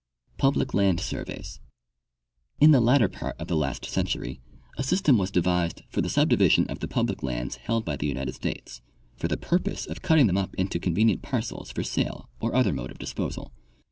Public 0.39 0.73
Land 0.73 0.99
Surveys.— 0.99 1.59
In 2.59 2.71
the 2.71 2.79
latter 2.81 3.07
part 3.07 3.39
of 3.39 3.47
the 3.47 3.55
last 3.55 3.85
century 3.85 4.41
a 4.75 4.81
system 4.81 5.19
was 5.19 5.29
devised 5.29 5.83
for 5.89 6.01
the 6.01 6.09
subdivision 6.09 6.65
of 6.71 6.79
the 6.79 6.87
public 6.87 7.21
lands 7.21 7.57
held 7.57 7.85
by 7.85 7.97
the 7.97 8.07
United 8.07 8.33
States, 8.33 8.81
for 9.15 9.27
the 9.27 9.37
purpose 9.37 9.85
of 9.85 10.01
cutting 10.01 10.25
them 10.25 10.39
up 10.39 10.55
into 10.55 10.79
convenient 10.79 11.21
parcels 11.21 11.69
for 11.71 11.83
sale 11.83 12.31
or 12.39 12.55
other 12.55 12.73
mode 12.73 12.89
of 12.89 12.97
disposal. 12.97 13.53